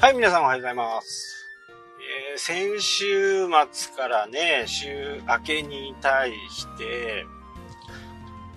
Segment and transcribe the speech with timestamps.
[0.00, 1.44] はい、皆さんおはようございます。
[2.32, 7.26] えー先週末からね、週明けに対して、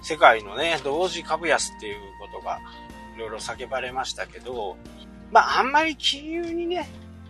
[0.01, 2.59] 世界のね、同時株安っていうことが
[3.17, 4.77] いろいろ叫ばれましたけど、
[5.33, 6.87] まあ、あんまり金融にね、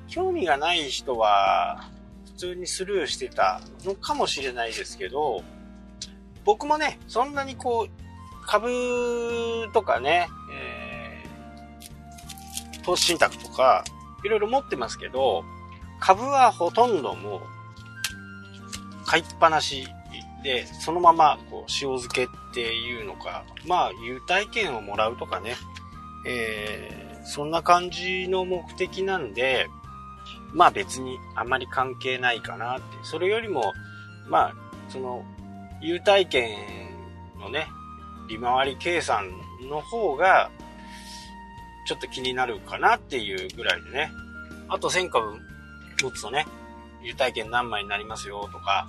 [0.07, 1.89] 興味がない人は、
[2.25, 5.41] 普通にスルーしてたのかもしれないですけど、
[6.45, 13.83] 僕もね、そんなにこう、株とかね、えー投資信託とか、
[14.23, 15.43] いろいろ持ってますけど、
[15.99, 17.41] 株はほとんどもう、
[19.05, 19.87] 買いっぱなし
[20.43, 25.55] で、そのまま、こう、塩漬けっていうのか、まあ、優待券をもらうとかね、
[26.27, 29.67] えーそんな感じの目的なんで、
[30.53, 32.83] まあ別にあんまり関係ないかなって。
[33.03, 33.73] それよりも、
[34.27, 34.53] まあ、
[34.89, 35.23] その、
[35.81, 36.55] 優待券
[37.39, 37.67] のね、
[38.29, 39.31] 利回り計算
[39.69, 40.51] の方が、
[41.85, 44.11] ちょっと気になるかなっていうぐらいでね。
[44.69, 45.39] あと1000株
[46.01, 46.45] 持つとね、
[47.01, 48.87] 優待券何枚になりますよとか、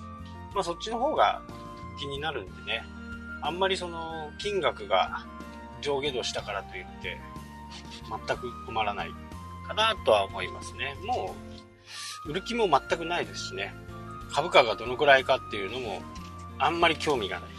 [0.55, 1.43] まあそっちの方が
[1.99, 2.85] 気になるんでね。
[3.43, 5.25] あんまりその金額が
[5.83, 7.21] 上下度したからといって、
[8.27, 9.11] 全く困らない
[9.67, 10.97] かなとは思いますね。
[11.05, 11.35] も
[12.27, 13.75] う、売る気も全くないですしね。
[14.33, 16.03] 株価がどのくらいかっていうのも、
[16.59, 17.51] あんまり興味がない。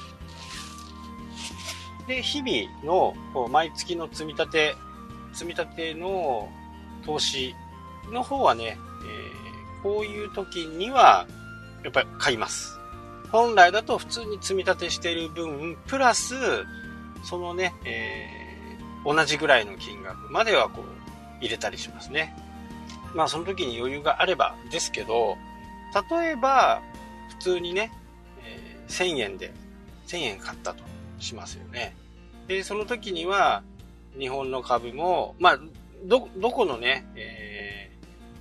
[2.08, 4.76] で、日々のこう毎月の積み立て、
[5.36, 6.50] 積み立ての
[7.06, 7.54] 投資
[8.12, 9.36] の方はね、えー
[9.84, 11.28] こういう時には、
[11.84, 12.80] やっぱり買います。
[13.32, 16.34] 本来だと普通に積み立てしている分、プラス、
[17.24, 18.36] そのね、えー
[19.14, 20.86] 同じぐらいの金額まではこう、
[21.40, 22.36] 入れたりしますね。
[23.14, 25.38] まあその時に余裕があればですけど、
[26.10, 26.82] 例えば、
[27.30, 27.92] 普通にね、
[28.44, 29.54] えー1000円で、
[30.08, 30.84] 1000円買ったと
[31.20, 31.96] しますよね。
[32.48, 33.62] で、その時には、
[34.18, 35.60] 日本の株も、まあ、
[36.06, 37.66] ど、どこのね、えー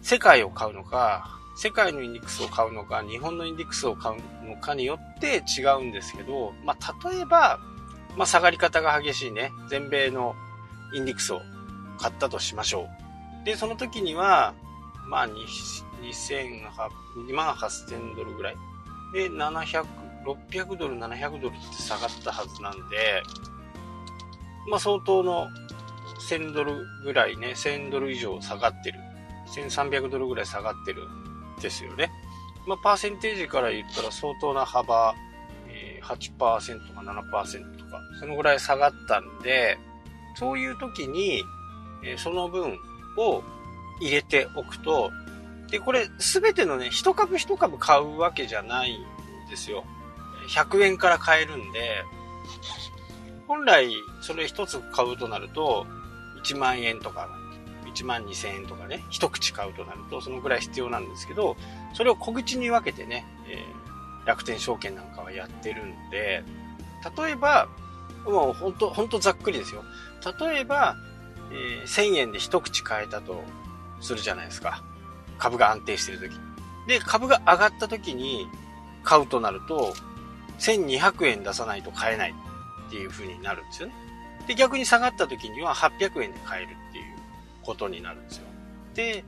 [0.04, 7.58] 世界を買うのか、世界のインデックスを買うのか、日本のインデックスを買うのかによって違うんですけど、まあ、例えば、
[8.14, 10.34] まあ、下がり方が激しいね、全米の
[10.94, 11.40] インデックスを
[11.98, 12.86] 買ったとしましょ
[13.42, 13.46] う。
[13.46, 14.52] で、その時には、
[15.08, 15.32] まあ、2
[17.34, 18.56] 万8000ドルぐらい。
[19.14, 19.86] で、700、
[20.26, 23.22] 600ドル、700ドルって下がったはずなんで、
[24.68, 25.48] まあ、相当の
[26.28, 29.00] 1000ドルぐらいね、1000ドル以上下がってる。
[29.54, 32.10] 1300ドルぐらい下がってるんですよね。
[32.66, 35.14] まあ、パーセンテージから言ったら相当な幅、
[35.68, 39.78] えー8%か7%とか、そのぐらい下がったんで、
[40.36, 41.42] そういう時に、
[42.02, 42.78] えーその分
[43.18, 43.42] を
[44.00, 45.10] 入れておくと、
[45.70, 49.04] で、これすべてのね、一株一株買うわけじゃないん
[49.50, 49.84] ですよ。
[50.48, 52.04] 100円から買えるんで、
[53.46, 55.86] 本来それ一つ買うとなると、
[56.44, 57.28] 1万円とか、
[57.94, 61.56] 1万2000円とかね、一口買うとなると、そのぐらい必要なんですけど、
[61.94, 63.84] それを小口に分けてね、えー
[64.26, 66.42] 楽天証券なんかはやってるんで、
[67.18, 67.68] 例えば、
[68.24, 69.84] もう本当本当ざっくりですよ。
[70.40, 70.96] 例えば、
[71.52, 73.44] えー1000円で一口買えたと
[74.00, 74.82] するじゃないですか。
[75.38, 76.34] 株が安定してる時
[76.88, 78.48] で、株が上がった時に
[79.02, 79.92] 買うとなると、
[80.58, 82.34] 1200円出さないと買えない
[82.86, 83.94] っていう風になるんですよね。
[84.46, 87.04] で、逆に下がった時には800円で買えるっていう
[87.62, 88.44] ことになるんですよ。
[88.94, 89.24] で、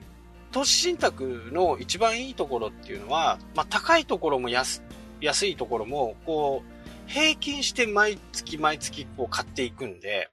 [0.52, 4.82] 投資信託の一番いいところっていうのは、まあ、高いところも安
[5.20, 10.28] 安いところも、こう、平均して毎月毎月こう買っていくんで、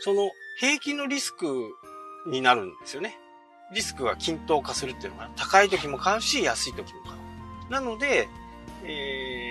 [0.00, 1.46] その平均のリスク
[2.28, 3.16] になるんですよね。
[3.72, 7.14] リスクが均等化するっていうのが、高い時も買うし、安い時も買
[7.68, 7.72] う。
[7.72, 8.28] なので、
[8.84, 9.49] えー、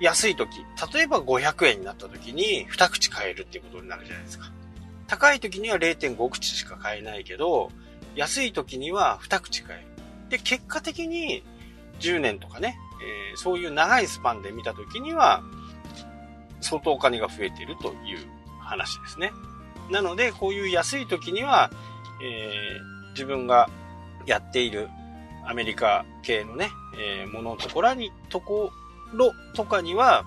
[0.00, 0.58] 安い時、
[0.92, 4.50] 例えば500円になった時に2口買えるっていうことになるじゃないですか。
[5.06, 7.70] 高い時には0.5口しか買えないけど、
[8.14, 9.86] 安い時には2口買える。
[10.30, 11.44] で、結果的に
[12.00, 15.42] 10年とかね、えーそういう長いスパンで見た時には、
[16.60, 18.26] 相当お金が増えているという
[18.60, 19.30] 話ですね。
[19.90, 21.70] なので、こういう安い時には、
[22.22, 23.70] えー自分が
[24.26, 24.90] やっている
[25.46, 26.68] アメリカ系のね、
[26.98, 28.70] えーもののところに、とこ
[29.12, 30.24] ろとかには、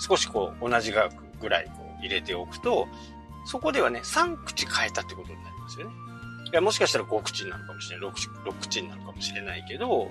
[0.00, 2.88] 少しこう、同じ額ぐらいこう入れておくと、
[3.46, 5.94] そこではね、3口変えたってことになりますよね。
[6.52, 10.10] いや、もしかしたら5口になるかもしれない、6口 ,6 口になるかもしれないけど、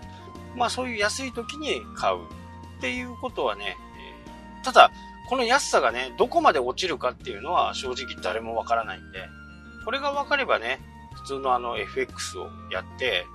[0.56, 2.18] まあそういう安い時に買う
[2.77, 4.92] っていうことはね、えーただ、
[5.30, 9.19] この安さがね、どこまで落ちるかっていうのは正直誰もわからないんで、
[9.83, 10.80] これが分かればね、
[11.15, 13.25] 普通のあの FX をやって、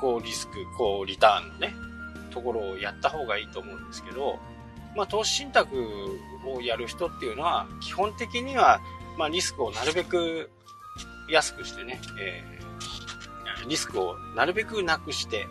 [0.00, 1.74] こうリスク、こうリターンのね、
[2.28, 4.38] ところをやった方がいいと思うんですけど、
[4.96, 5.68] まあ投資信託
[6.46, 8.80] をやる人っていうのは、基本的には、
[9.16, 10.50] まあリスクをなるべく
[11.30, 12.58] 安くしてね、えー
[13.68, 15.46] リスクをなるべくなくして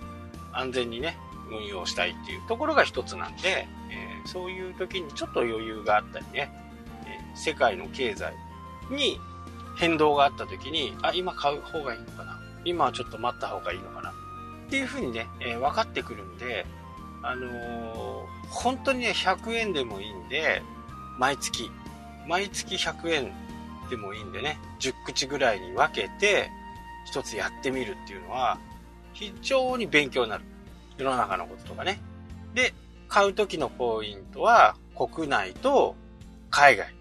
[0.52, 1.18] 安全にね、
[1.52, 6.52] 運用したいっていうところが一つなんで、えー、そういう時にちょっと余裕があったりね、
[7.06, 8.34] えー、世界の経済
[8.90, 9.20] に
[9.78, 14.07] 変動があった時に、あ、今買う方がいいのかな今はちょっと待った方がいいのかな
[14.68, 16.66] っていうふうにね、えー、分かってくるんで、
[17.24, 20.62] あのー、本当にね、100円でもいいんで、
[21.18, 21.72] 毎月、
[22.28, 23.32] 毎月100円
[23.90, 26.50] でもいいんでね、10口ぐらいに分けて、
[27.06, 28.60] 一つやってみるっていうのは、
[29.14, 30.44] 非常に勉強になる。
[30.98, 32.02] 世の中のこととかね。
[32.54, 32.74] で、
[33.08, 35.96] 買う時のポイントは、国内と
[36.50, 36.94] 海外。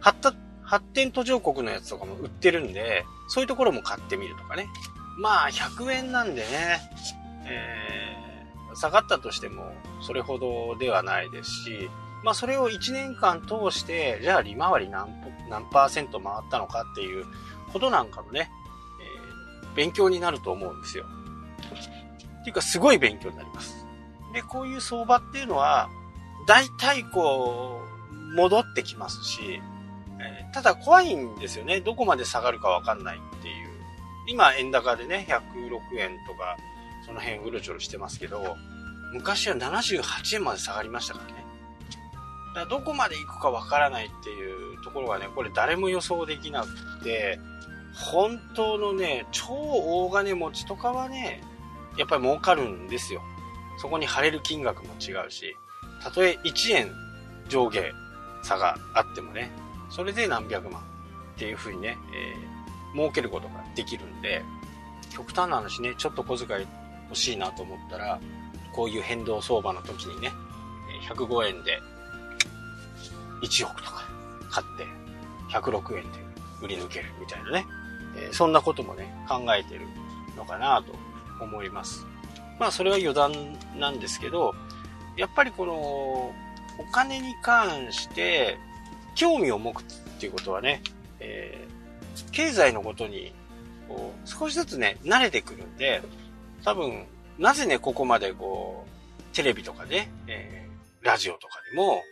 [0.00, 4.66] 発達、発展途上国のやつとかも売ってるんで、そういうところも買ってみるとかね。
[5.18, 6.80] まあ、100円なんでね、
[7.46, 11.90] えー、下がったとしても、それほどではないですし、
[12.22, 15.08] まあ、それを1年間通して、じゃあ利回り何
[15.48, 17.26] 何パーセント回ったのかっていう
[17.72, 18.50] ことなんかもね、
[19.64, 21.04] えー、勉強になると思うんですよ。
[22.40, 23.86] っていうか、すごい勉強になります。
[24.32, 25.88] で、こういう相場っていうのは、
[26.46, 27.80] 大体こ
[28.10, 29.60] う、戻ってきますし、
[30.20, 31.80] えー、ただ怖いんですよね。
[31.80, 33.70] どこまで下がるかわかんないっていう。
[34.28, 36.56] 今、円高でね、106円とか、
[37.06, 38.56] その辺うろちょろしてますけど、
[39.12, 41.44] 昔は78円まで下がりましたからね。
[42.54, 47.38] だからどこまで行くかわからないっていうところがね、これ誰も予想できなくて、
[47.94, 51.42] 本当のね、超大金持ちとかはね、
[51.96, 53.22] やっぱり儲かるんですよ。
[53.78, 55.56] そこに貼れる金額も違うし、
[56.02, 56.90] たとえ1円
[57.48, 57.80] 上下
[58.42, 59.50] 差があってもね、
[59.90, 60.82] それで何百万
[61.34, 64.42] っていうふうにね、えー、儲けることができるんで、
[65.14, 66.66] 極端な話ね、ちょっと小遣い
[67.12, 68.18] 欲しいなと思ったら、
[68.72, 70.32] こういう変動相場の時にね、
[71.06, 71.78] 105円で
[73.42, 74.02] 1億とか
[74.50, 74.86] 買って、
[75.54, 76.08] 106円で
[76.62, 77.66] 売り抜けるみたいなね、
[78.16, 79.82] え、そんなこともね、考えてる
[80.36, 80.94] のかなと
[81.44, 82.06] 思います。
[82.58, 83.32] まあそれは余談
[83.78, 84.54] なんですけど、
[85.16, 86.34] やっぱりこのお
[86.92, 88.56] 金に関して
[89.14, 89.84] 興味を持くっ
[90.18, 90.82] ていうことはね、
[91.20, 93.34] えー、経済のことに
[93.88, 96.00] こう少しずつね、慣れてくるんで、
[96.64, 97.06] 多分、
[97.38, 102.02] なぜね、ここまでこう、テレビとかね、えー、ラジオとかでも、もう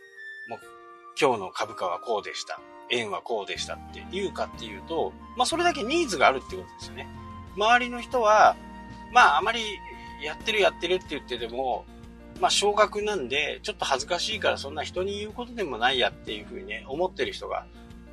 [1.20, 2.60] 今日の株価はこうでした。
[2.90, 7.06] 円はこうでしたって言うかっていうと、まあそれだけニーズがあるってことですよね。
[7.56, 8.56] 周りの人は、
[9.12, 9.60] まああまり
[10.22, 11.84] やってるやってるって言ってても、
[12.40, 17.66] まあ少額なんで、ちょっと恥ずかしいからそんな人に言うことでもないやっていうふうにね、思ってる人が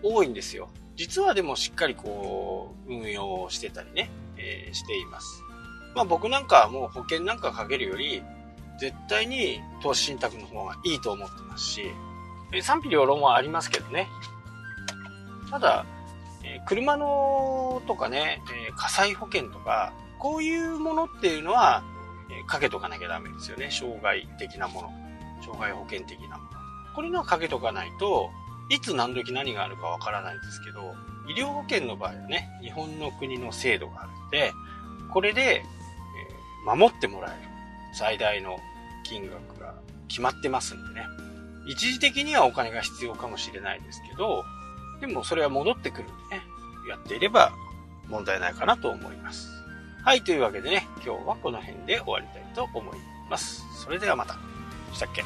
[0.04, 0.70] 多いんですよ。
[0.96, 5.47] 実はでもしっかりこう、運用してたりね、えー、しています。
[5.96, 8.22] まあ僕なんかはもう保険なんかかけるより、
[8.80, 11.92] 絶対に投資信託の方がいいと思ってますし、
[12.62, 14.08] 賛否両論はありますけどね。
[15.50, 15.86] ただ、
[16.44, 21.84] え車のとかね、え火災保険とか、こういうものっていうのは、
[22.30, 23.70] えかけとかなきゃダメですよね。
[23.72, 24.92] 障害的なもの。
[25.44, 26.50] 障害保険的なもの。
[26.96, 28.30] これのはかけとかないと、
[28.70, 30.94] いつ何時何があるかわからないんですけど、
[31.28, 34.54] 医療保険の場合はね、日本の国の制度があるので、
[35.12, 35.64] これで、
[36.76, 37.38] 守ってもらえる
[37.94, 38.60] 最大の
[39.04, 39.74] 金額が
[40.10, 41.08] 決まってますんでね。
[41.66, 44.44] 一時的にはお金が必要かもしれないですけど、
[45.02, 46.42] でもそれは戻ってくるんでね、
[46.90, 47.52] やっていれば
[48.08, 49.50] 問題ないかなと思います。
[50.04, 52.98] はい、というわけでね、今日はこの辺で終わりたいと思い
[53.30, 53.64] ます。
[53.84, 54.38] それではまた。
[54.94, 55.24] したっけ？